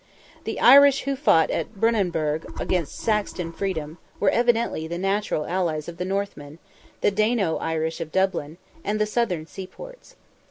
[0.45, 5.97] The "Irish" who fought at Brunanburgh against Saxon freedom were evidently the natural allies of
[5.97, 6.57] the Northmen,
[7.01, 10.15] the Dano Irish of Dublin, and the southern seaports.